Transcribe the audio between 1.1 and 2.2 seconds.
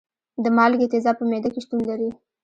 په معده کې شتون لري.